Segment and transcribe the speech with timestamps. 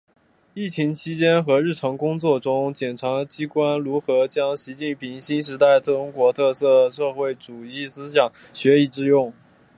[0.55, 9.31] 疫情期间和日常工作中检察机关如何将习近平新时代中国特色社会主义思想学以致用